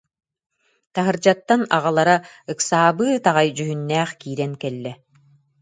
Таһырдьаттан 0.93 1.61
аҕалара 1.77 2.17
ыксаабыт 2.51 3.23
аҕай 3.29 3.49
дьүһүннээх 3.55 4.11
киирэн 4.21 4.53
кэллэ: 4.61 4.91